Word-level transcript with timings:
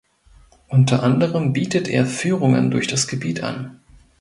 Unter 0.67 1.03
anderem 1.03 1.53
bietet 1.53 1.87
er 1.87 2.07
Führungen 2.07 2.71
durch 2.71 2.87
das 2.87 3.07
Gebiet 3.07 3.43
an. 3.43 3.81